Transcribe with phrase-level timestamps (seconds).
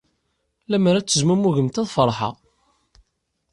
[0.71, 2.35] Lemmer ad tezmumgemt, ad feṛḥeɣ.